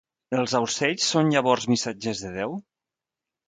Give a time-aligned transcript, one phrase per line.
[0.37, 2.61] Els aucells són llavors missatgers de Déu?